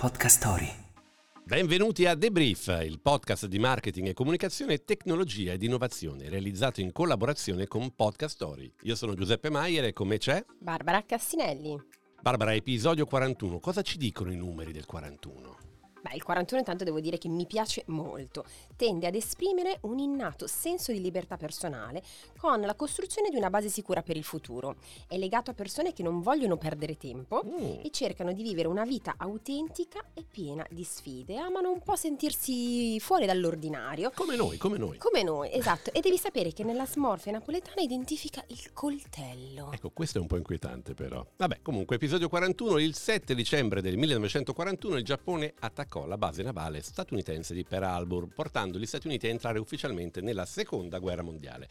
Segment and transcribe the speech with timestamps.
[0.00, 0.66] Podcast Story.
[1.44, 6.90] Benvenuti a The Brief, il podcast di marketing e comunicazione, tecnologia ed innovazione, realizzato in
[6.90, 8.72] collaborazione con Podcast Story.
[8.84, 11.78] Io sono Giuseppe Maier e con me c'è Barbara Cassinelli.
[12.18, 13.58] Barbara, episodio 41.
[13.58, 15.69] Cosa ci dicono i numeri del 41?
[16.02, 18.44] Beh, il 41 intanto devo dire che mi piace molto.
[18.76, 22.02] Tende ad esprimere un innato senso di libertà personale
[22.38, 24.76] con la costruzione di una base sicura per il futuro.
[25.06, 27.80] È legato a persone che non vogliono perdere tempo Mm.
[27.84, 31.36] e cercano di vivere una vita autentica e piena di sfide.
[31.36, 34.10] Amano un po' sentirsi fuori dall'ordinario.
[34.14, 34.98] Come noi, come noi.
[34.98, 35.92] Come noi, esatto.
[35.92, 39.70] E devi sapere che nella smorfia napoletana identifica il coltello.
[39.72, 41.24] Ecco, questo è un po' inquietante però.
[41.36, 45.54] Vabbè, comunque, episodio 41, il 7 dicembre del 1941 il Giappone
[45.90, 50.20] attaccò la base navale statunitense di Pearl Harbor, portando gli Stati Uniti a entrare ufficialmente
[50.20, 51.68] nella seconda guerra mondiale.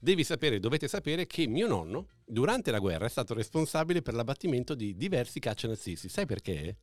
[0.00, 4.74] Devi sapere, dovete sapere che mio nonno, durante la guerra, è stato responsabile per l'abbattimento
[4.74, 6.08] di diversi caccia nazisti.
[6.08, 6.78] Sai perché?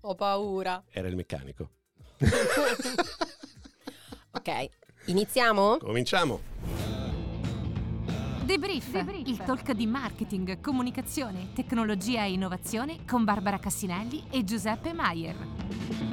[0.00, 0.82] Ho paura.
[0.88, 1.70] Era il meccanico.
[4.32, 4.68] Ok,
[5.06, 5.78] iniziamo?
[5.78, 6.40] Cominciamo!
[8.44, 16.09] Debrief, il talk di marketing, comunicazione, tecnologia e innovazione con Barbara Cassinelli e Giuseppe Maier.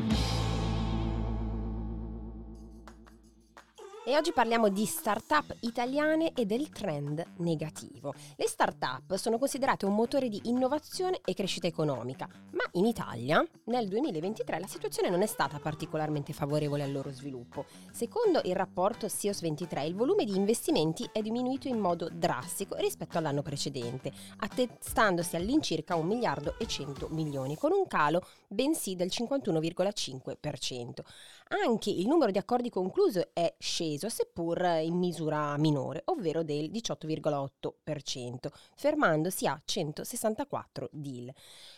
[4.07, 8.13] E oggi parliamo di start-up italiane e del trend negativo.
[8.37, 13.89] Le start-up sono considerate un motore di innovazione e crescita economica, ma in Italia nel
[13.89, 17.65] 2023 la situazione non è stata particolarmente favorevole al loro sviluppo.
[17.91, 23.17] Secondo il rapporto SIOS 23 il volume di investimenti è diminuito in modo drastico rispetto
[23.17, 31.03] all'anno precedente, attestandosi all'incirca 1 miliardo e 100 milioni, con un calo bensì del 51,5%.
[31.49, 38.49] Anche il numero di accordi conclusi è sceso, seppur in misura minore, ovvero del 18,8%,
[38.75, 41.33] fermandosi a 164 deal.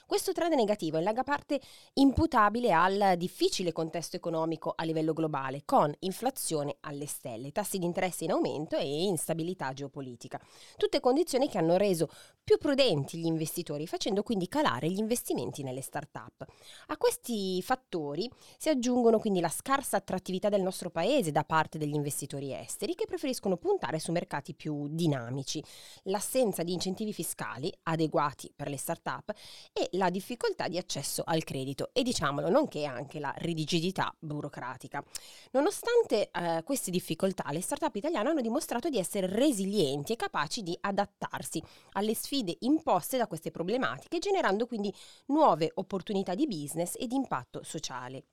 [0.08, 1.62] Questo trend negativo è in larga parte
[1.94, 8.24] imputabile al difficile contesto economico a livello globale, con inflazione alle stelle, tassi di interesse
[8.24, 10.42] in aumento e instabilità geopolitica.
[10.78, 12.10] Tutte condizioni che hanno reso
[12.44, 16.44] più prudenti gli investitori, facendo quindi calare gli investimenti nelle start-up.
[16.88, 21.94] A questi fattori si aggiungono quindi la scarsa attrattività del nostro paese da parte degli
[21.94, 25.62] investitori esteri che preferiscono puntare su mercati più dinamici,
[26.04, 29.34] l'assenza di incentivi fiscali adeguati per le start-up
[29.74, 35.04] e la difficoltà di accesso al credito e diciamolo nonché anche la rigidità burocratica.
[35.52, 40.78] Nonostante eh, queste difficoltà, le start-up italiane hanno dimostrato di essere resilienti e capaci di
[40.80, 41.62] adattarsi
[41.94, 44.94] alle sfide imposte da queste problematiche, generando quindi
[45.26, 48.24] nuove opportunità di business e di impatto sociale.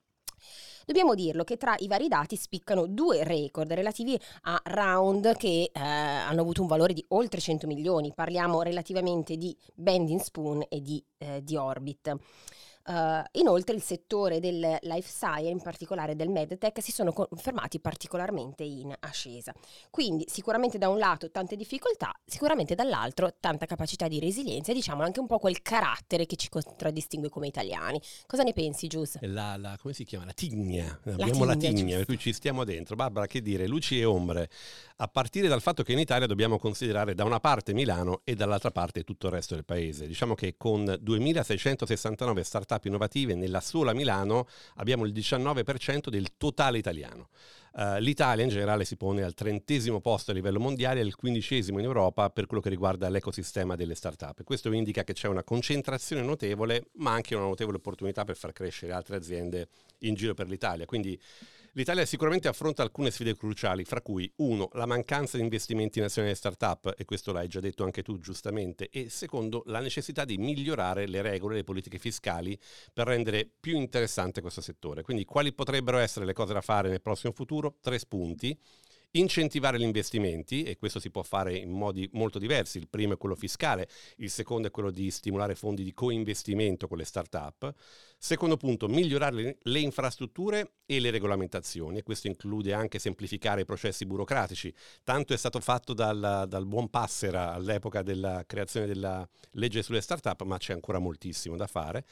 [0.86, 5.80] Dobbiamo dirlo che tra i vari dati spiccano due record relativi a round che eh,
[5.80, 8.12] hanno avuto un valore di oltre 100 milioni.
[8.14, 12.16] Parliamo relativamente di Bending Spoon e di, eh, di Orbit.
[12.86, 18.62] Uh, inoltre il settore del life science, in particolare del medtech, si sono confermati particolarmente
[18.62, 19.52] in ascesa.
[19.90, 25.02] Quindi sicuramente da un lato tante difficoltà, sicuramente dall'altro tanta capacità di resilienza e diciamo
[25.02, 28.00] anche un po' quel carattere che ci contraddistingue come italiani.
[28.24, 29.18] Cosa ne pensi Gius?
[29.22, 30.26] La, la- come si chiama?
[30.26, 31.00] La tigna.
[31.06, 31.96] Abbiamo la tigna, tigna, giusto.
[31.96, 32.94] per cui ci stiamo dentro.
[32.94, 33.66] Barbara, che dire?
[33.66, 34.48] Luci e ombre.
[34.98, 38.70] A partire dal fatto che in Italia dobbiamo considerare da una parte Milano e dall'altra
[38.70, 40.06] parte tutto il resto del paese.
[40.06, 47.28] Diciamo che con 2669 start-up innovative nella sola Milano abbiamo il 19% del totale italiano.
[47.78, 51.78] Eh, L'Italia in generale si pone al trentesimo posto a livello mondiale e al quindicesimo
[51.78, 54.42] in Europa per quello che riguarda l'ecosistema delle start-up.
[54.44, 58.92] Questo indica che c'è una concentrazione notevole, ma anche una notevole opportunità per far crescere
[58.92, 59.68] altre aziende
[60.00, 60.86] in giro per l'Italia.
[60.86, 61.20] Quindi
[61.76, 66.36] L'Italia sicuramente affronta alcune sfide cruciali, fra cui uno, la mancanza di investimenti nazionali e
[66.36, 71.06] start-up, e questo l'hai già detto anche tu giustamente, e secondo, la necessità di migliorare
[71.06, 72.58] le regole e le politiche fiscali
[72.94, 75.02] per rendere più interessante questo settore.
[75.02, 77.76] Quindi quali potrebbero essere le cose da fare nel prossimo futuro?
[77.82, 78.58] Tre spunti.
[79.10, 82.78] Incentivare gli investimenti, e questo si può fare in modi molto diversi.
[82.78, 83.86] Il primo è quello fiscale,
[84.16, 87.74] il secondo è quello di stimolare fondi di coinvestimento con le start-up.
[88.18, 94.72] Secondo punto, migliorare le- infrastrutture e le regolamentazioni, questo include anche semplificare i processi burocratici.
[95.04, 100.42] Tanto è stato fatto dal, dal buon Passera all'epoca della creazione della legge sulle start-up,
[100.42, 102.04] ma c'è ancora moltissimo da fare.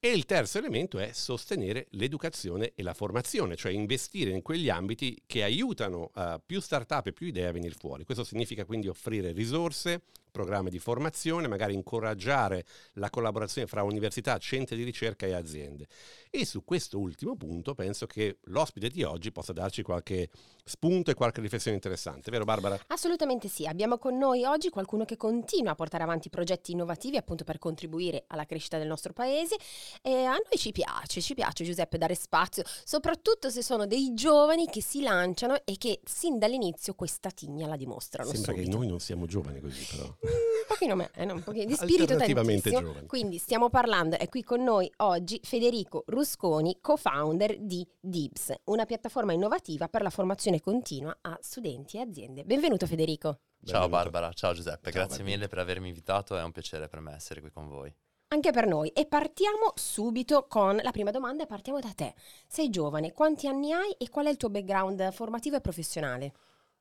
[0.00, 5.22] E il terzo elemento è sostenere l'educazione e la formazione, cioè investire in quegli ambiti
[5.26, 8.04] che aiutano uh, più start-up e più idee a venire fuori.
[8.04, 14.76] Questo significa quindi offrire risorse, programmi di formazione, magari incoraggiare la collaborazione fra università, centri
[14.76, 15.86] di ricerca e aziende.
[16.30, 20.28] E su questo ultimo punto penso che l'ospite di oggi possa darci qualche
[20.64, 22.78] spunto e qualche riflessione interessante, vero Barbara?
[22.86, 27.44] Assolutamente sì, abbiamo con noi oggi qualcuno che continua a portare avanti progetti innovativi appunto
[27.44, 29.56] per contribuire alla crescita del nostro paese
[30.02, 34.66] e a noi ci piace, ci piace Giuseppe dare spazio, soprattutto se sono dei giovani
[34.66, 38.30] che si lanciano e che sin dall'inizio questa tigna la dimostrano.
[38.30, 38.70] Sembra subito.
[38.70, 40.16] che noi non siamo giovani così però.
[40.22, 42.80] Un pochino me, eh, un pochino di spirito tantissimo.
[42.80, 43.06] Giovani.
[43.06, 49.32] Quindi stiamo parlando, è qui con noi oggi Federico Rusconi, co-founder di Dibs, una piattaforma
[49.32, 52.44] innovativa per la formazione continua a studenti e aziende.
[52.44, 53.38] Benvenuto Federico.
[53.64, 55.36] Ciao Barbara, ciao Giuseppe, Ciao, grazie Barbara.
[55.36, 57.92] mille per avermi invitato, è un piacere per me essere qui con voi.
[58.32, 58.90] Anche per noi.
[58.90, 62.14] E partiamo subito con la prima domanda e partiamo da te.
[62.46, 66.32] Sei giovane, quanti anni hai e qual è il tuo background formativo e professionale?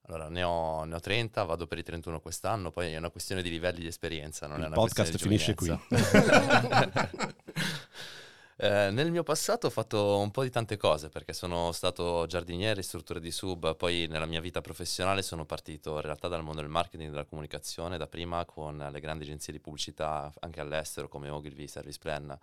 [0.10, 3.44] Allora, ne ho, ne ho 30, vado per i 31 quest'anno, poi è una questione
[3.44, 5.68] di livelli di esperienza, non è Il una podcast questione finisce di qui.
[5.68, 7.10] giovinezza.
[8.62, 12.82] Eh, nel mio passato ho fatto un po' di tante cose perché sono stato giardiniere,
[12.82, 16.70] istruttore di sub, poi nella mia vita professionale sono partito in realtà dal mondo del
[16.70, 21.30] marketing e della comunicazione, da prima con le grandi agenzie di pubblicità anche all'estero come
[21.30, 22.38] Ogilvy, Service Plan.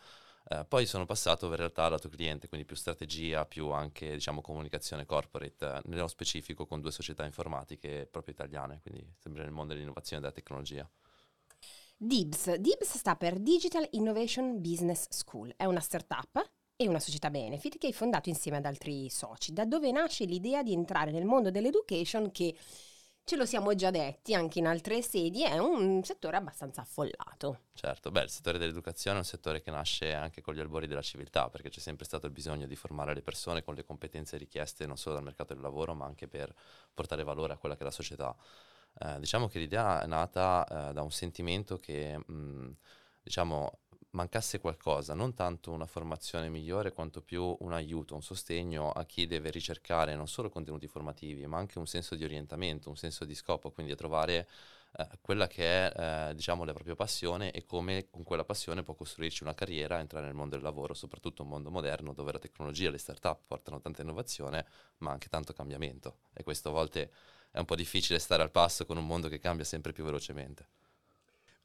[0.48, 4.40] Eh, poi sono passato in realtà al lato cliente, quindi più strategia, più anche diciamo
[4.40, 9.72] comunicazione corporate, eh, nello specifico con due società informatiche proprio italiane, quindi sempre nel mondo
[9.74, 10.88] dell'innovazione e della tecnologia.
[11.96, 12.54] DIBS.
[12.56, 15.52] DIBS sta per Digital Innovation Business School.
[15.56, 19.52] È una startup e una società benefit che hai fondato insieme ad altri soci.
[19.52, 22.54] Da dove nasce l'idea di entrare nel mondo dell'education che,
[23.26, 27.62] ce lo siamo già detti anche in altre sedi, è un settore abbastanza affollato.
[27.74, 31.02] Certo, beh, il settore dell'educazione è un settore che nasce anche con gli albori della
[31.02, 34.86] civiltà, perché c'è sempre stato il bisogno di formare le persone con le competenze richieste
[34.86, 36.54] non solo dal mercato del lavoro, ma anche per
[36.94, 38.32] portare valore a quella che è la società.
[39.00, 42.76] Eh, diciamo che l'idea è nata eh, da un sentimento che, mh,
[43.24, 43.80] diciamo,
[44.16, 49.26] mancasse qualcosa, non tanto una formazione migliore quanto più un aiuto, un sostegno a chi
[49.26, 53.34] deve ricercare non solo contenuti formativi, ma anche un senso di orientamento, un senso di
[53.34, 54.48] scopo, quindi a trovare
[54.96, 58.94] eh, quella che è, eh, diciamo, la propria passione e come con quella passione può
[58.94, 62.88] costruirci una carriera, entrare nel mondo del lavoro, soprattutto un mondo moderno dove la tecnologia
[62.88, 64.66] e le start-up portano tanta innovazione,
[64.98, 66.20] ma anche tanto cambiamento.
[66.32, 67.12] E questo a volte
[67.50, 70.85] è un po' difficile stare al passo con un mondo che cambia sempre più velocemente.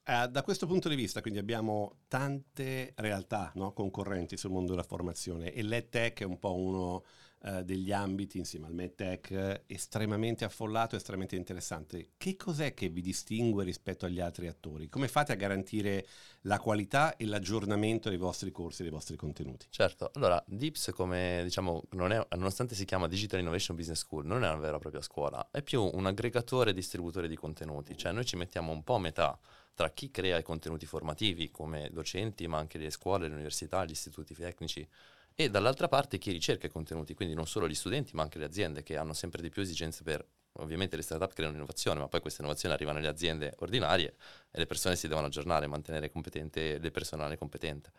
[0.04, 4.84] Eh, da questo punto di vista, quindi abbiamo tante realtà no, concorrenti sul mondo della
[4.84, 7.04] formazione e l'EdTech è un po' uno
[7.44, 12.12] eh, degli ambiti, insieme al MedTech, estremamente affollato, estremamente interessante.
[12.18, 14.90] Che cos'è che vi distingue rispetto agli altri attori?
[14.90, 16.06] Come fate a garantire
[16.42, 19.68] la qualità e l'aggiornamento dei vostri corsi e dei vostri contenuti?
[19.70, 24.44] Certo, allora DIPS come diciamo, non è, nonostante si chiama Digital Innovation Business School, non
[24.44, 28.12] è una vera e propria scuola, è più un aggregatore e distributore di contenuti, cioè
[28.12, 29.40] noi ci mettiamo un po' a metà
[29.74, 33.92] tra chi crea i contenuti formativi come docenti, ma anche le scuole, le università, gli
[33.92, 34.88] istituti tecnici,
[35.34, 38.46] e dall'altra parte chi ricerca i contenuti, quindi non solo gli studenti, ma anche le
[38.46, 40.26] aziende che hanno sempre di più esigenze per
[40.56, 44.16] ovviamente le startup creano innovazione, ma poi queste innovazioni arrivano alle aziende ordinarie
[44.52, 47.92] e le persone si devono aggiornare, mantenere competente il personale competente.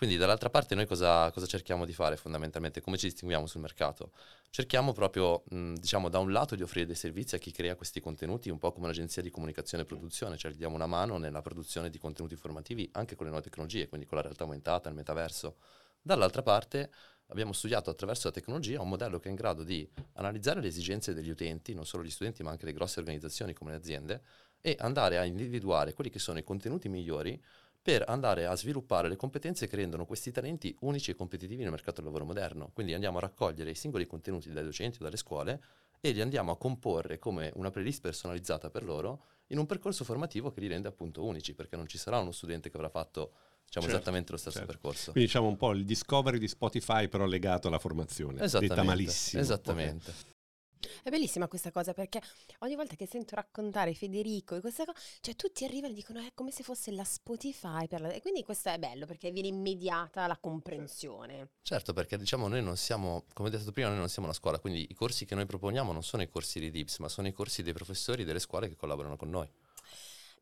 [0.00, 2.80] Quindi dall'altra parte noi cosa, cosa, cerchiamo di fare fondamentalmente?
[2.80, 4.12] Come ci distinguiamo sul mercato?
[4.48, 8.00] Cerchiamo proprio, mh, diciamo, da un lato di offrire dei servizi a chi crea questi
[8.00, 11.42] contenuti, un po' come un'agenzia di comunicazione e produzione, cioè gli diamo una mano nella
[11.42, 14.94] produzione di contenuti formativi anche con le nuove tecnologie, quindi con la realtà aumentata, il
[14.94, 15.56] metaverso.
[16.00, 16.90] Dall'altra parte
[17.26, 21.12] abbiamo studiato attraverso la tecnologia un modello che è in grado di analizzare le esigenze
[21.12, 24.22] degli utenti, non solo gli studenti, ma anche le grosse organizzazioni come le aziende,
[24.62, 27.38] e andare a individuare quelli che sono i contenuti migliori
[27.90, 31.96] per andare a sviluppare le competenze che rendono questi talenti unici e competitivi nel mercato
[31.96, 32.70] del lavoro moderno.
[32.72, 35.60] Quindi andiamo a raccogliere i singoli contenuti dai docenti o dalle scuole
[36.00, 40.52] e li andiamo a comporre come una playlist personalizzata per loro in un percorso formativo
[40.52, 43.32] che li rende appunto unici, perché non ci sarà uno studente che avrà fatto
[43.64, 44.72] diciamo, Certo, esattamente lo stesso certo.
[44.72, 45.10] percorso.
[45.10, 49.42] Quindi diciamo un po' il discovery di Spotify però legato alla formazione, Esattamente, detta malissimo.
[49.42, 50.10] Esattamente.
[50.10, 50.38] Ok.
[51.02, 52.20] È bellissima questa cosa perché
[52.60, 56.30] ogni volta che sento raccontare Federico e queste cose, cioè tutti arrivano e dicono è
[56.34, 58.10] come se fosse la Spotify la...
[58.10, 61.50] e quindi questo è bello perché viene immediata la comprensione.
[61.62, 64.86] Certo, perché diciamo noi non siamo, come detto prima, noi non siamo una scuola, quindi
[64.88, 67.62] i corsi che noi proponiamo non sono i corsi di DIPS, ma sono i corsi
[67.62, 69.48] dei professori delle scuole che collaborano con noi.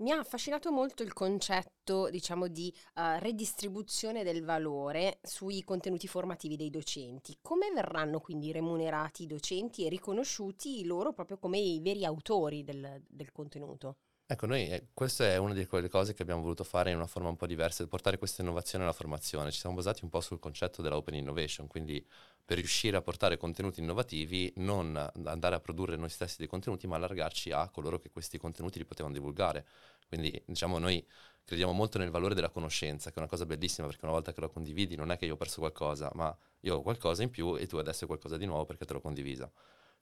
[0.00, 6.56] Mi ha affascinato molto il concetto, diciamo, di eh, redistribuzione del valore sui contenuti formativi
[6.56, 7.36] dei docenti.
[7.42, 13.02] Come verranno quindi remunerati i docenti e riconosciuti loro proprio come i veri autori del,
[13.08, 13.96] del contenuto?
[14.30, 17.06] Ecco, noi eh, questa è una di quelle cose che abbiamo voluto fare in una
[17.06, 19.50] forma un po' diversa, portare questa innovazione alla formazione.
[19.50, 22.06] Ci siamo basati un po' sul concetto dell'open innovation, quindi
[22.44, 26.96] per riuscire a portare contenuti innovativi, non andare a produrre noi stessi dei contenuti, ma
[26.96, 29.66] allargarci a coloro che questi contenuti li potevano divulgare.
[30.06, 31.02] Quindi, diciamo, noi
[31.44, 34.40] crediamo molto nel valore della conoscenza, che è una cosa bellissima perché una volta che
[34.42, 37.56] lo condividi non è che io ho perso qualcosa, ma io ho qualcosa in più
[37.56, 39.50] e tu adesso hai qualcosa di nuovo perché te l'ho condivisa.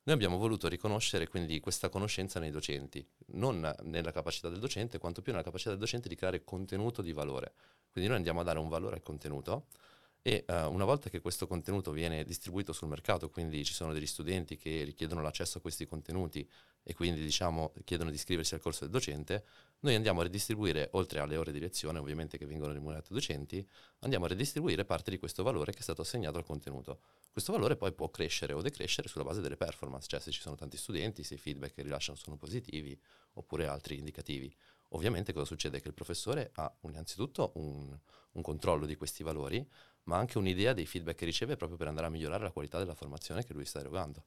[0.07, 5.21] Noi abbiamo voluto riconoscere quindi questa conoscenza nei docenti, non nella capacità del docente, quanto
[5.21, 7.55] più nella capacità del docente di creare contenuto di valore.
[7.91, 9.67] Quindi noi andiamo a dare un valore al contenuto
[10.27, 14.09] e uh, una volta che questo contenuto viene distribuito sul mercato, quindi ci sono degli
[14.09, 16.45] studenti che richiedono l'accesso a questi contenuti
[16.83, 19.45] e quindi diciamo chiedono di iscriversi al corso del docente,
[19.81, 23.65] noi andiamo a ridistribuire, oltre alle ore di lezione ovviamente che vengono remunerate docenti,
[24.01, 27.03] andiamo a ridistribuire parte di questo valore che è stato assegnato al contenuto.
[27.31, 30.57] Questo valore poi può crescere o decrescere sulla base delle performance, cioè se ci sono
[30.57, 33.01] tanti studenti, se i feedback che rilasciano sono positivi
[33.35, 34.53] oppure altri indicativi.
[34.91, 35.81] Ovviamente cosa succede?
[35.81, 37.97] Che il professore ha innanzitutto un,
[38.33, 39.65] un controllo di questi valori,
[40.07, 42.95] ma anche un'idea dei feedback che riceve proprio per andare a migliorare la qualità della
[42.95, 44.25] formazione che lui sta erogando.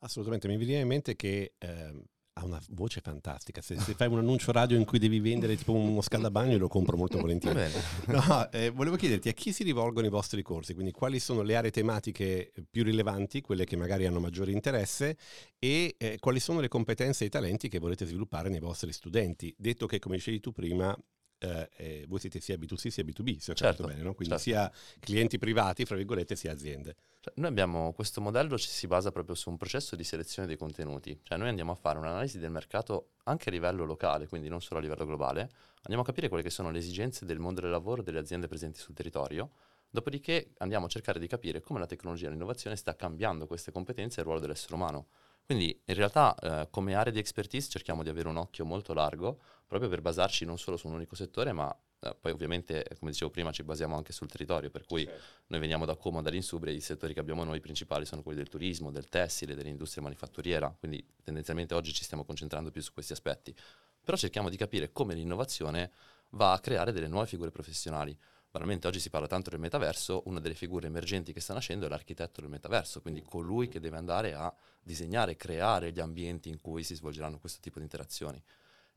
[0.00, 2.02] Assolutamente, mi viene in mente che eh,
[2.38, 3.62] ha una voce fantastica.
[3.62, 6.96] Se, se, fai un annuncio radio in cui devi vendere tipo uno scaldabagno, lo compro
[6.96, 7.72] molto volentieri.
[8.08, 11.56] No, eh, volevo chiederti a chi si rivolgono i vostri corsi, quindi quali sono le
[11.56, 15.16] aree tematiche più rilevanti, quelle che magari hanno maggiore interesse,
[15.58, 19.54] e eh, quali sono le competenze e i talenti che volete sviluppare nei vostri studenti.
[19.56, 20.96] Detto che, come dicevi tu prima,
[21.38, 24.14] eh, eh, voi siete sia B2C sia B2B, se ho certo, bene, no?
[24.14, 24.50] quindi certo.
[24.50, 26.96] sia clienti privati, fra virgolette, sia aziende.
[27.20, 30.56] Cioè, noi abbiamo questo modello, ci si basa proprio su un processo di selezione dei
[30.56, 34.60] contenuti, cioè noi andiamo a fare un'analisi del mercato anche a livello locale, quindi non
[34.60, 35.50] solo a livello globale,
[35.82, 38.78] andiamo a capire quelle che sono le esigenze del mondo del lavoro delle aziende presenti
[38.78, 39.50] sul territorio,
[39.90, 44.18] dopodiché andiamo a cercare di capire come la tecnologia e l'innovazione sta cambiando queste competenze
[44.18, 45.06] e il ruolo dell'essere umano.
[45.46, 49.40] Quindi in realtà eh, come area di expertise cerchiamo di avere un occhio molto largo
[49.66, 53.30] proprio per basarci non solo su un unico settore, ma eh, poi ovviamente, come dicevo
[53.30, 55.22] prima, ci basiamo anche sul territorio, per cui certo.
[55.48, 58.90] noi veniamo da Como, dall'Insubria, i settori che abbiamo noi principali sono quelli del turismo,
[58.90, 63.54] del tessile, dell'industria manifatturiera, quindi tendenzialmente oggi ci stiamo concentrando più su questi aspetti.
[64.04, 65.90] Però cerchiamo di capire come l'innovazione
[66.30, 68.16] va a creare delle nuove figure professionali
[68.56, 71.88] banalmente oggi si parla tanto del metaverso, una delle figure emergenti che sta nascendo è
[71.90, 76.82] l'architetto del metaverso, quindi colui che deve andare a disegnare, creare gli ambienti in cui
[76.82, 78.42] si svolgeranno questo tipo di interazioni.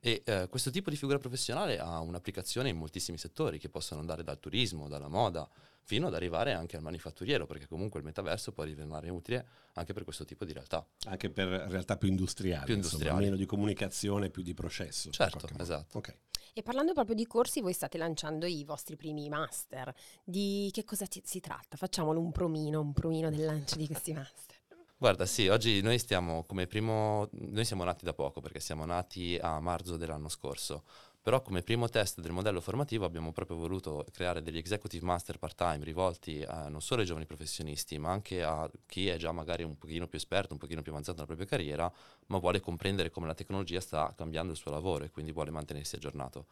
[0.01, 4.23] E eh, questo tipo di figura professionale ha un'applicazione in moltissimi settori che possono andare
[4.23, 5.49] dal turismo, dalla moda,
[5.81, 10.03] fino ad arrivare anche al manifatturiero, perché comunque il metaverso può ritornare utile anche per
[10.03, 10.85] questo tipo di realtà.
[11.05, 13.07] Anche per realtà più industriali, più industriali.
[13.07, 15.09] Insomma, meno di comunicazione, più di processo.
[15.09, 15.97] Certo, esatto.
[15.97, 16.15] Okay.
[16.53, 19.93] E parlando proprio di corsi, voi state lanciando i vostri primi master.
[20.23, 21.75] Di che cosa ti, si tratta?
[21.77, 24.58] Facciamolo un promino, un promino del lancio di questi master.
[25.01, 29.37] Guarda, sì, oggi noi stiamo come primo, noi siamo nati da poco perché siamo nati
[29.41, 30.83] a marzo dell'anno scorso,
[31.21, 35.85] però come primo test del modello formativo abbiamo proprio voluto creare degli executive master part-time
[35.85, 39.77] rivolti a, non solo ai giovani professionisti, ma anche a chi è già magari un
[39.77, 41.89] pochino più esperto, un pochino più avanzato nella propria carriera,
[42.27, 45.95] ma vuole comprendere come la tecnologia sta cambiando il suo lavoro e quindi vuole mantenersi
[45.95, 46.45] aggiornato.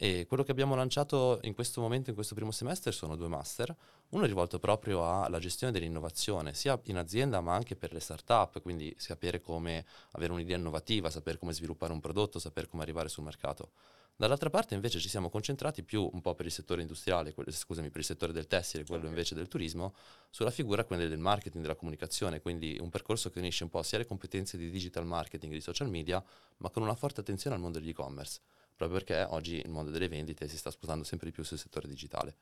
[0.00, 3.74] E quello che abbiamo lanciato in questo momento, in questo primo semestre, sono due master.
[4.10, 8.94] Uno rivolto proprio alla gestione dell'innovazione, sia in azienda ma anche per le start-up, quindi
[8.96, 13.72] sapere come avere un'idea innovativa, sapere come sviluppare un prodotto, sapere come arrivare sul mercato.
[14.14, 17.90] Dall'altra parte invece ci siamo concentrati più un po' per il settore industriale, quello, scusami,
[17.90, 19.10] per il settore del tessile, quello okay.
[19.10, 19.94] invece del turismo,
[20.30, 23.98] sulla figura quindi del marketing, della comunicazione, quindi un percorso che unisce un po' sia
[23.98, 26.22] le competenze di digital marketing, di social media,
[26.58, 28.40] ma con una forte attenzione al mondo degli e-commerce
[28.78, 31.88] proprio perché oggi il mondo delle vendite si sta spostando sempre di più sul settore
[31.88, 32.36] digitale.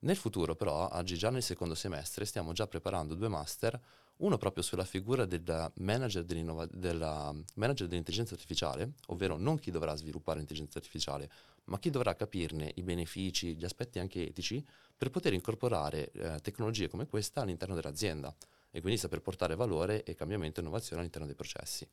[0.00, 3.78] Nel futuro però, oggi già nel secondo semestre, stiamo già preparando due master,
[4.18, 10.38] uno proprio sulla figura del manager, della manager dell'intelligenza artificiale, ovvero non chi dovrà sviluppare
[10.38, 11.30] l'intelligenza artificiale,
[11.64, 14.64] ma chi dovrà capirne i benefici, gli aspetti anche etici,
[14.96, 18.34] per poter incorporare eh, tecnologie come questa all'interno dell'azienda
[18.70, 21.86] e quindi saper portare valore e cambiamento e innovazione all'interno dei processi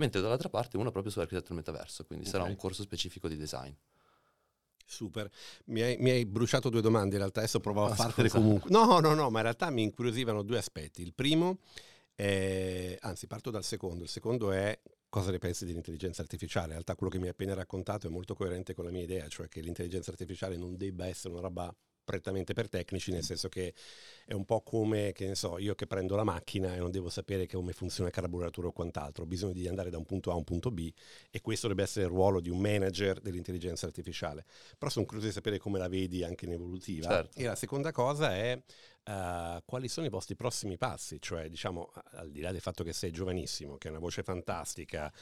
[0.00, 2.40] mentre dall'altra parte uno proprio sull'architetto del metaverso, quindi okay.
[2.40, 3.72] sarà un corso specifico di design.
[4.86, 5.30] Super,
[5.66, 8.42] mi hai, mi hai, bruciato due domande, in realtà adesso provo a fartele scusa.
[8.42, 8.70] comunque.
[8.70, 11.02] No, no, no, ma in realtà mi incuriosivano due aspetti.
[11.02, 11.58] Il primo,
[12.14, 14.76] è, anzi parto dal secondo, il secondo è
[15.08, 16.68] cosa ne pensi dell'intelligenza artificiale.
[16.68, 19.28] In realtà quello che mi hai appena raccontato è molto coerente con la mia idea,
[19.28, 21.72] cioè che l'intelligenza artificiale non debba essere una roba
[22.10, 23.72] prettamente per tecnici, nel senso che
[24.24, 27.08] è un po' come, che ne so, io che prendo la macchina e non devo
[27.08, 30.34] sapere come funziona il carburatore o quant'altro, ho bisogno di andare da un punto A
[30.34, 30.90] a un punto B
[31.30, 34.44] e questo dovrebbe essere il ruolo di un manager dell'intelligenza artificiale.
[34.76, 37.08] Però sono curioso di sapere come la vedi anche in evolutiva.
[37.08, 37.38] Certo.
[37.38, 38.60] E la seconda cosa è
[39.04, 42.92] uh, quali sono i vostri prossimi passi, cioè diciamo al di là del fatto che
[42.92, 45.12] sei giovanissimo, che hai una voce fantastica,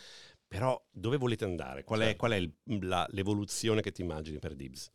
[0.49, 1.85] Però dove volete andare?
[1.85, 2.19] Qual è, Certo.
[2.19, 2.53] qual è il-
[2.89, 4.91] la- l'evoluzione che ti immagini per Dibs?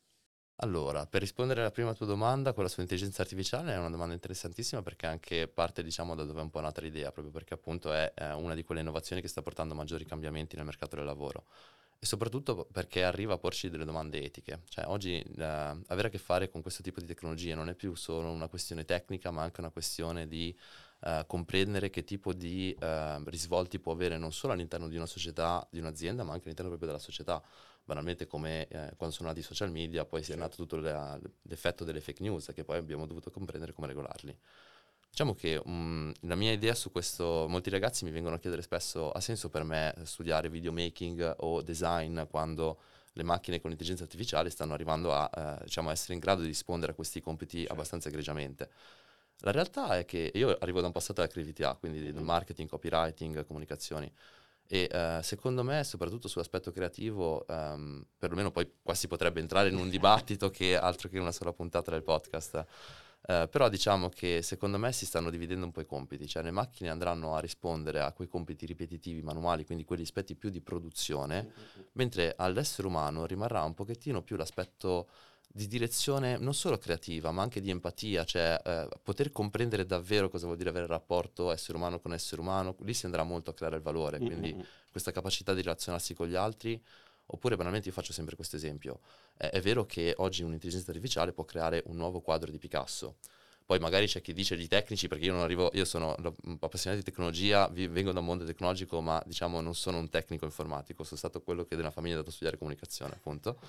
[0.57, 5.07] Allora, per rispondere alla prima tua domanda, quella sull'intelligenza artificiale è una domanda interessantissima perché
[5.07, 8.31] anche parte, diciamo, da dove è un po' nata l'idea, proprio perché appunto è eh,
[8.33, 11.45] una di quelle innovazioni che sta portando maggiori cambiamenti nel mercato del lavoro.
[11.99, 14.61] E soprattutto perché arriva a porci delle domande etiche.
[14.69, 17.95] Cioè, oggi eh, avere a che fare con questo tipo di tecnologie non è più
[17.95, 20.55] solo una questione tecnica, ma anche una questione di
[21.01, 25.65] eh, comprendere che tipo di eh, risvolti può avere non solo all'interno di una società,
[25.69, 27.41] di un'azienda, ma anche all'interno proprio della società
[27.83, 31.19] banalmente come eh, quando sono nati i social media, poi si è nato tutto la-
[31.43, 34.37] l'effetto delle fake news che poi abbiamo dovuto comprendere come regolarli.
[35.09, 39.11] Diciamo che mm, la mia idea su questo, molti ragazzi mi vengono a chiedere spesso,
[39.11, 42.79] ha senso per me studiare videomaking o design quando
[43.13, 46.93] le macchine con l'intelligenza artificiale stanno arrivando a eh, diciamo, essere in grado di rispondere
[46.93, 48.71] a questi compiti abbastanza egregiamente.
[49.41, 53.45] La realtà è che io arrivo da un passato della creatività, quindi del marketing, copywriting,
[53.45, 54.11] comunicazioni.
[54.73, 59.77] E eh, secondo me, soprattutto sull'aspetto creativo, ehm, perlomeno poi qua si potrebbe entrare in
[59.77, 62.65] un dibattito che altro che una sola puntata del podcast.
[63.25, 66.49] eh, però diciamo che secondo me si stanno dividendo un po' i compiti, cioè le
[66.49, 71.53] macchine andranno a rispondere a quei compiti ripetitivi, manuali, quindi quegli aspetti più di produzione,
[71.91, 75.07] mentre all'essere umano rimarrà un pochettino più l'aspetto
[75.55, 80.45] di direzione non solo creativa, ma anche di empatia, cioè eh, poter comprendere davvero cosa
[80.45, 83.53] vuol dire avere il rapporto essere umano con essere umano, lì si andrà molto a
[83.53, 84.55] creare il valore, quindi
[84.89, 86.81] questa capacità di relazionarsi con gli altri,
[87.27, 88.99] oppure banalmente io faccio sempre questo esempio,
[89.37, 93.17] Eh, è vero che oggi un'intelligenza artificiale può creare un nuovo quadro di Picasso,
[93.63, 96.15] poi magari c'è chi dice di tecnici, perché io non arrivo, io sono
[96.61, 101.03] appassionato di tecnologia, vengo da un mondo tecnologico, ma diciamo non sono un tecnico informatico,
[101.03, 103.59] sono stato quello che nella famiglia ha dato a studiare comunicazione, appunto.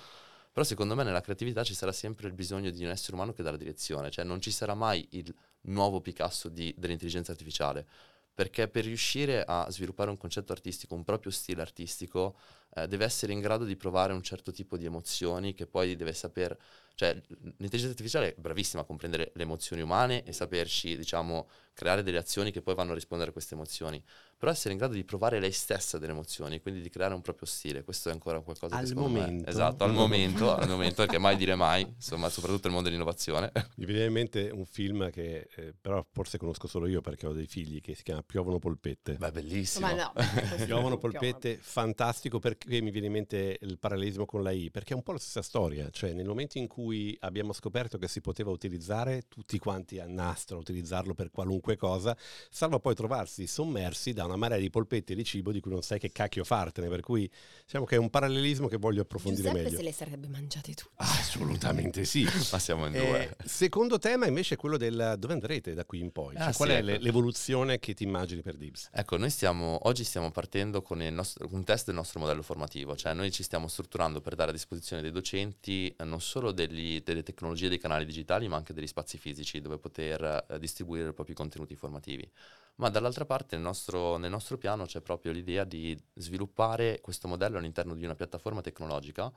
[0.55, 3.43] Però secondo me nella creatività ci sarà sempre il bisogno di un essere umano che
[3.43, 7.85] dà la direzione, cioè non ci sarà mai il nuovo Picasso di- dell'intelligenza artificiale,
[8.33, 12.37] perché per riuscire a sviluppare un concetto artistico, un proprio stile artistico,
[12.75, 16.13] eh, deve essere in grado di provare un certo tipo di emozioni che poi deve
[16.13, 16.57] saper,
[16.95, 22.17] cioè l'intelligenza artificiale è bravissima a comprendere le emozioni umane e saperci, diciamo, creare delle
[22.17, 24.01] azioni che poi vanno a rispondere a queste emozioni,
[24.37, 27.47] però essere in grado di provare lei stessa delle emozioni, quindi di creare un proprio
[27.47, 29.49] stile, questo è ancora qualcosa Al che secondo me- momento.
[29.49, 33.51] esatto, al momento, al momento, perché mai dire mai, insomma, soprattutto nel mondo dell'innovazione.
[33.75, 37.33] Mi viene in mente un film che eh, però forse conosco solo io perché ho
[37.33, 39.15] dei figli che si chiama Piovono polpette.
[39.15, 39.87] Beh, bellissimo.
[39.87, 40.13] Ma no,
[40.65, 44.95] Piovono polpette, fantastico perché mi viene in mente il parallelismo con la I, perché è
[44.95, 48.51] un po' la stessa storia, cioè nel momento in cui abbiamo scoperto che si poteva
[48.51, 52.15] utilizzare, tutti quanti a nastro utilizzarlo per qualunque cosa,
[52.49, 55.81] salvo poi trovarsi sommersi da una marea di polpette e di cibo di cui non
[55.83, 57.29] sai che cacchio fartene, per cui
[57.65, 59.77] diciamo che è un parallelismo che voglio approfondire Giuseppe meglio.
[59.77, 60.93] se le sarebbe mangiate tutte.
[61.35, 62.23] Assolutamente sì.
[62.51, 63.35] Ma siamo in Eh, due.
[63.45, 66.69] secondo tema invece è quello del dove andrete da qui in poi, Cioè, Ah, qual
[66.69, 66.85] sì, è ecco.
[66.87, 68.89] le- l'evoluzione che ti immagini per Dibs?
[68.93, 72.53] Ecco, noi stiamo, oggi stiamo partendo con il nostro- un test del nostro modello formativo,
[72.95, 77.01] cioè noi ci stiamo strutturando per dare a disposizione dei docenti eh, non solo degli-
[77.03, 81.13] delle tecnologie dei canali digitali, ma anche degli spazi fisici dove poter eh, distribuire i
[81.13, 82.29] propri contenuti formativi.
[82.75, 87.57] Ma dall'altra parte nel nostro, nel nostro piano c'è proprio l'idea di sviluppare questo modello
[87.57, 89.31] all'interno di una piattaforma tecnologica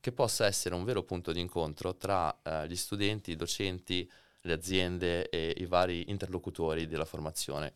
[0.00, 4.10] che possa essere un vero punto di incontro tra eh, gli studenti, i docenti,
[4.46, 7.72] le aziende e i vari interlocutori della formazione.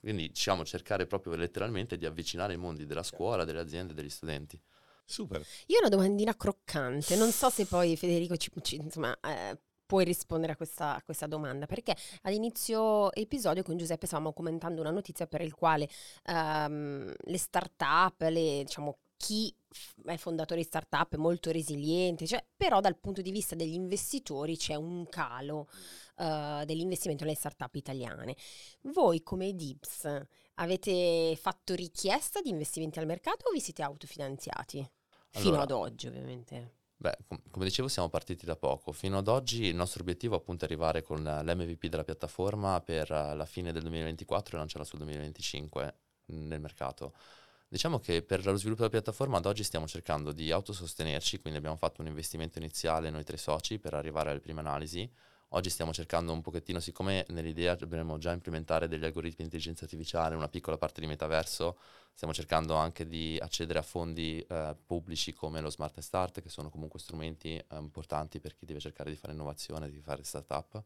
[0.00, 4.10] Quindi diciamo cercare proprio letteralmente di avvicinare i mondi della scuola, delle aziende e degli
[4.10, 4.60] studenti.
[5.04, 5.44] Super.
[5.66, 10.04] Io ho una domandina croccante, non so se poi Federico ci, ci- insomma, eh, puoi
[10.04, 15.26] rispondere a questa, a questa domanda, perché all'inizio episodio con Giuseppe stavamo commentando una notizia
[15.26, 15.88] per il quale
[16.24, 19.54] ehm, le start-up, le, diciamo, chi
[20.04, 24.56] è fondatore di start-up è molto resiliente, cioè, però dal punto di vista degli investitori
[24.56, 25.68] c'è un calo
[26.18, 28.36] eh, dell'investimento nelle start-up italiane.
[28.82, 34.90] Voi come Dips avete fatto richiesta di investimenti al mercato o vi siete autofinanziati?
[35.30, 36.80] Fino Allora, ad oggi, ovviamente.
[37.02, 38.92] Beh, com- come dicevo siamo partiti da poco.
[38.92, 43.44] Fino ad oggi il nostro obiettivo appunto è arrivare con l'MVP della piattaforma per la
[43.44, 47.14] fine del 2024 e lanciarla sul 2025 nel mercato.
[47.72, 51.78] Diciamo che per lo sviluppo della piattaforma ad oggi stiamo cercando di autosostenerci, quindi abbiamo
[51.78, 55.10] fatto un investimento iniziale noi tre soci per arrivare alle prime analisi.
[55.54, 60.34] Oggi stiamo cercando un pochettino, siccome nell'idea dobbiamo già implementare degli algoritmi di intelligenza artificiale,
[60.34, 61.78] una piccola parte di metaverso,
[62.12, 66.68] stiamo cercando anche di accedere a fondi eh, pubblici come lo Smart Start, che sono
[66.68, 70.84] comunque strumenti eh, importanti per chi deve cercare di fare innovazione, di fare startup.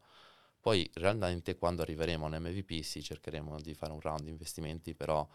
[0.61, 4.95] Poi realmente quando arriveremo a un MVP sì, cercheremo di fare un round di investimenti,
[4.95, 5.27] però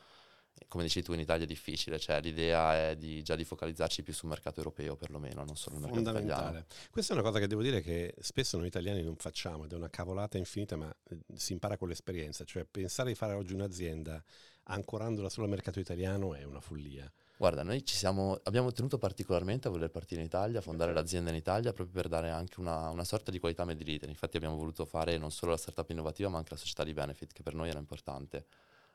[0.69, 4.15] come dici tu in Italia è difficile, cioè l'idea è di, già di focalizzarci più
[4.15, 6.65] sul mercato europeo perlomeno, non solo sul mercato italiano.
[6.91, 9.77] Questa è una cosa che devo dire che spesso noi italiani non facciamo ed è
[9.77, 12.45] una cavolata infinita, ma eh, si impara con l'esperienza.
[12.45, 14.23] Cioè pensare di fare oggi un'azienda
[14.65, 17.11] ancorandola solo al mercato italiano è una follia.
[17.37, 21.31] Guarda, noi ci siamo, abbiamo tenuto particolarmente a voler partire in Italia, a fondare l'azienda
[21.31, 24.13] in Italia proprio per dare anche una, una sorta di qualità made in Italy.
[24.13, 27.33] Infatti abbiamo voluto fare non solo la startup innovativa ma anche la società di benefit
[27.33, 28.47] che per noi era importante.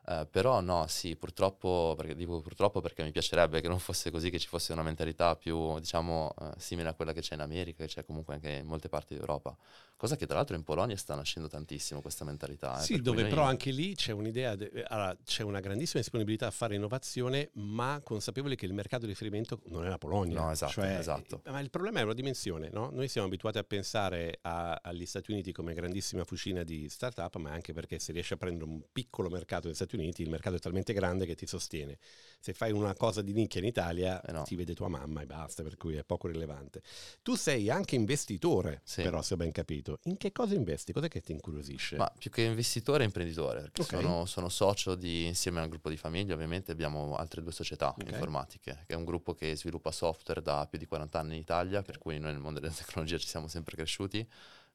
[0.09, 4.29] Eh, però no, sì, purtroppo, perché dico purtroppo perché mi piacerebbe che non fosse così,
[4.29, 7.83] che ci fosse una mentalità più, diciamo, eh, simile a quella che c'è in America,
[7.83, 9.53] che c'è comunque anche in molte parti d'Europa.
[9.97, 12.79] Cosa che tra l'altro in Polonia sta nascendo tantissimo questa mentalità.
[12.79, 15.59] eh, Sì, per dove noi- però anche lì c'è un'idea, de- eh, allora, c'è una
[15.59, 19.97] grandissima disponibilità a fare innovazione, ma consapevoli che il mercato di riferimento non è la
[19.97, 20.39] Polonia.
[20.39, 21.41] No, esatto, Cioè, esatto.
[21.47, 22.91] Ma il problema è una dimensione, no?
[22.93, 27.51] Noi siamo abituati a pensare a- agli Stati Uniti come grandissima fucina di startup, ma
[27.51, 30.59] anche perché se riesci a prendere un piccolo mercato negli Stati Uniti, il mercato è
[30.59, 31.97] talmente grande che ti sostiene.
[32.39, 34.43] Se fai una cosa di nicchia in Italia, Eh no.
[34.43, 36.81] ti vede tua mamma e basta, per cui è poco rilevante.
[37.21, 39.01] Tu sei anche investitore, Sì.
[39.01, 39.99] però, se ho ben capito.
[40.03, 40.93] In che cosa investi?
[40.93, 41.97] Cos'è che ti incuriosisce?
[41.97, 43.87] Ma più che investitore, imprenditore, perché Ok.
[43.89, 48.07] sono, sono socio di, insieme al gruppo di famiglia, ovviamente abbiamo altre due società Ok.
[48.07, 51.81] informatiche, che è un gruppo che sviluppa software da più di 40 anni in Italia,
[51.81, 54.27] per cui noi nel mondo della tecnologia ci siamo sempre cresciuti.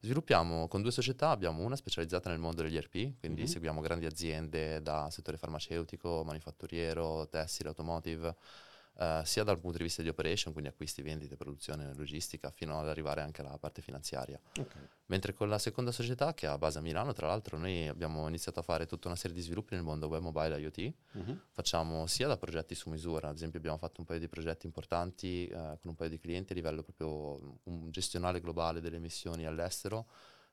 [0.05, 3.47] Sviluppiamo con due società, abbiamo una specializzata nel mondo degli ERP, quindi Mhm.
[3.47, 8.35] seguiamo grandi aziende da settore farmaceutico, manifatturiero, tessile, automotive,
[8.97, 12.87] eh, sia dal punto di vista di operation, quindi acquisti, vendite, produzione, logistica, fino ad
[12.87, 14.39] arrivare anche alla parte finanziaria.
[14.59, 14.75] Ok.
[15.07, 18.59] Mentre con la seconda società, che ha base a Milano, tra l'altro, noi abbiamo iniziato
[18.59, 20.93] a fare tutta una serie di sviluppi nel mondo web mobile IoT.
[21.11, 21.41] Mhm.
[21.51, 25.47] Facciamo sia da progetti su misura, ad esempio abbiamo fatto un paio di progetti importanti
[25.47, 30.07] eh, con un paio di clienti a livello proprio un gestionale globale delle emissioni all'estero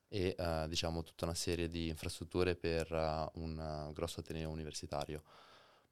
[0.08, 5.22] e eh, diciamo tutta una serie di infrastrutture per eh, un eh, grosso ateneo universitario.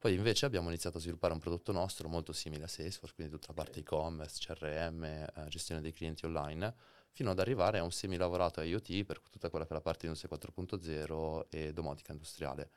[0.00, 3.48] Poi invece abbiamo iniziato a sviluppare un prodotto nostro molto simile a Salesforce, quindi tutta
[3.48, 6.72] la parte e-commerce, CRM, eh, gestione dei clienti online,
[7.10, 10.06] fino ad arrivare a un semilavorato IoT per tutta quella che è la parte di
[10.06, 12.70] industria 4.0 e domotica industriale.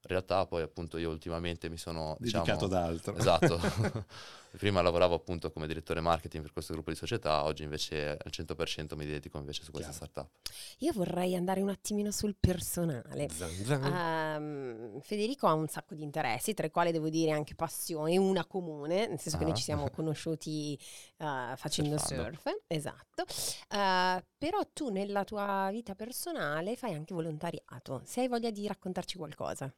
[0.00, 3.16] In realtà poi appunto io ultimamente mi sono Dedicato diciamo, ad altro.
[3.16, 3.60] Esatto.
[4.56, 8.94] Prima lavoravo appunto come direttore marketing per questo gruppo di società, oggi invece al 100%
[8.96, 10.06] mi dedico invece su questa Chiaro.
[10.06, 10.30] startup.
[10.78, 13.28] Io vorrei andare un attimino sul personale.
[13.28, 13.84] Zan, zan.
[13.84, 18.46] Ehm, Federico ha un sacco di interessi, tra i quali devo dire anche passione, una
[18.46, 19.56] comune, nel senso che noi Ah.
[19.56, 20.78] ci siamo conosciuti
[21.18, 22.38] eh, facendo Surfando.
[22.40, 23.24] surf, esatto.
[23.68, 28.00] Eh, però tu nella tua vita personale fai anche volontariato.
[28.04, 29.70] Se hai voglia di raccontarci qualcosa.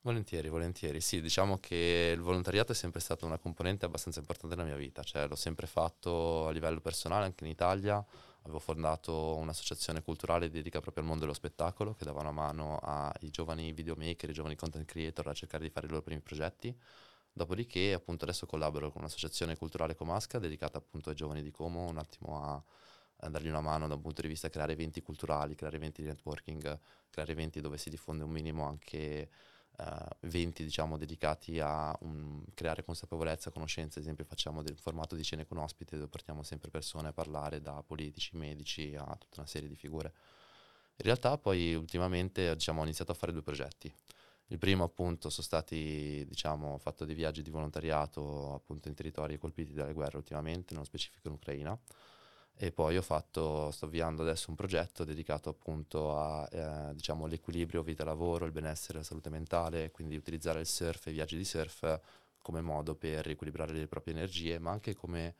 [0.00, 1.00] Volentieri, volentieri.
[1.00, 5.02] Sì, diciamo che il volontariato è sempre stata una componente abbastanza importante della mia vita,
[5.02, 8.02] cioè l'ho sempre fatto a livello personale anche in Italia.
[8.42, 13.28] Avevo fondato un'associazione culturale dedicata proprio al mondo dello spettacolo che dava una mano ai
[13.30, 16.74] giovani videomaker, ai giovani content creator a cercare di fare i loro primi progetti.
[17.32, 21.98] Dopodiché, appunto, adesso collaboro con un'associazione culturale Comasca dedicata appunto ai giovani di Como, un
[21.98, 22.62] attimo a,
[23.20, 26.08] a dargli una mano da un punto di vista creare eventi culturali, creare eventi di
[26.08, 26.78] networking,
[27.10, 29.28] creare eventi dove si diffonde un minimo anche
[30.20, 35.46] eventi diciamo dedicati a un- creare consapevolezza, conoscenza, ad esempio facciamo del formato di cene
[35.46, 39.68] con ospite dove portiamo sempre persone a parlare da politici, medici a tutta una serie
[39.68, 40.12] di figure.
[40.96, 43.92] In realtà poi ultimamente diciamo, ho iniziato a fare due progetti.
[44.50, 49.74] Il primo appunto sono stati, diciamo, fatto dei viaggi di volontariato appunto in territori colpiti
[49.74, 51.78] dalle guerre ultimamente, nello specifico in Ucraina.
[52.60, 57.28] E poi ho fatto, sto avviando adesso un progetto dedicato appunto a, eh, diciamo,
[57.84, 62.00] vita-lavoro, il benessere, la salute mentale, quindi utilizzare il surf e i viaggi di surf
[62.42, 65.36] come modo per riequilibrare le proprie energie, ma anche come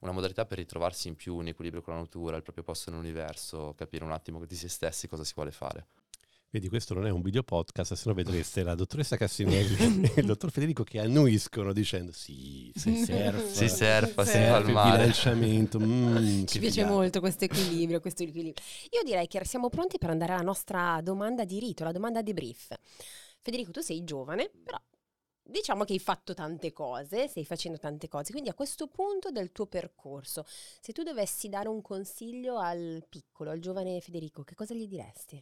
[0.00, 3.74] una modalità per ritrovarsi in più in equilibrio con la natura, il proprio posto nell'universo,
[3.76, 5.86] capire un attimo di se stessi cosa si vuole fare.
[6.52, 10.26] Vedi, questo non è un video podcast, se no vedreste la dottoressa Cassinelli e il
[10.26, 16.46] dottor Federico che annuiscono dicendo sì, si surf, Si surfa, si al il bilanciamento, mm,
[16.46, 16.92] Ci piace figata.
[16.92, 18.64] molto questo equilibrio, questo equilibrio.
[18.90, 22.32] Io direi che siamo pronti per andare alla nostra domanda di rito, la domanda di
[22.32, 22.74] brief.
[23.42, 24.82] Federico, tu sei giovane, però
[25.40, 29.52] diciamo che hai fatto tante cose, stai facendo tante cose, quindi a questo punto del
[29.52, 30.44] tuo percorso,
[30.80, 35.40] se tu dovessi dare un consiglio al piccolo, al giovane Federico, che cosa gli diresti?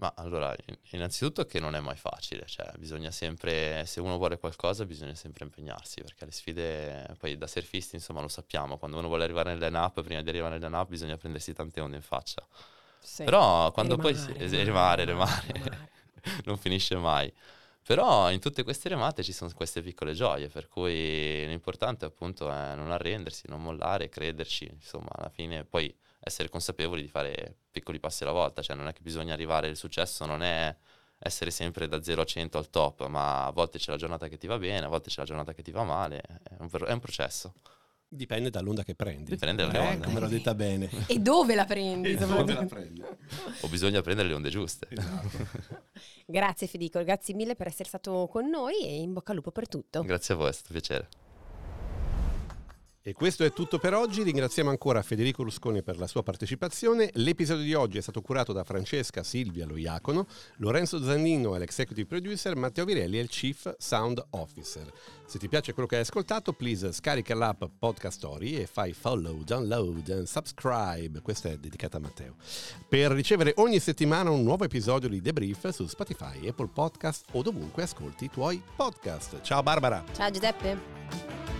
[0.00, 4.38] Ma allora, in- innanzitutto che non è mai facile, cioè bisogna sempre, se uno vuole
[4.38, 9.08] qualcosa bisogna sempre impegnarsi, perché le sfide, poi da surfisti insomma lo sappiamo, quando uno
[9.08, 12.46] vuole arrivare nell'line-up, prima di arrivare nell'line-up bisogna prendersi tante onde in faccia.
[13.24, 15.90] Però quando poi si, remare, remare, remare.
[16.44, 17.30] non finisce mai.
[17.82, 22.74] Però in tutte queste remate ci sono queste piccole gioie, per cui l'importante appunto è
[22.74, 28.22] non arrendersi, non mollare, crederci, insomma, alla fine poi essere consapevoli di fare piccoli passi
[28.22, 30.74] alla volta, cioè non è che bisogna arrivare, il successo non è
[31.22, 34.36] essere sempre da 0 a 100 al top, ma a volte c'è la giornata che
[34.38, 36.86] ti va bene, a volte c'è la giornata che ti va male, è un, pro-
[36.86, 37.54] è un processo.
[38.12, 39.30] Dipende dall'onda che prendi.
[39.30, 40.04] Dipende Eh, onde.
[40.06, 40.90] come l'ho detta bene.
[41.06, 42.16] E dove la prendi?
[42.16, 43.02] Dove la prendi?
[43.60, 44.88] O bisogna prendere le onde giuste.
[46.26, 49.68] Grazie Federico, grazie mille per essere stato con noi e in bocca al lupo per
[49.68, 50.02] tutto.
[50.02, 51.08] Grazie a voi, è stato un piacere.
[53.02, 54.22] E questo è tutto per oggi.
[54.22, 57.08] Ringraziamo ancora Federico Rusconi per la sua partecipazione.
[57.14, 62.54] L'episodio di oggi è stato curato da Francesca Silvia Loiacono, Lorenzo Zannino è l'executive producer,
[62.56, 64.92] Matteo Virelli è il chief sound officer.
[65.24, 69.42] Se ti piace quello che hai ascoltato, please scarica l'app Podcast Story e fai follow,
[69.44, 71.22] download and subscribe.
[71.22, 72.34] Questa è dedicata a Matteo.
[72.86, 77.40] Per ricevere ogni settimana un nuovo episodio di The Brief su Spotify, Apple Podcast o
[77.40, 79.40] dovunque ascolti i tuoi podcast.
[79.40, 80.04] Ciao Barbara!
[80.12, 81.59] Ciao Giuseppe.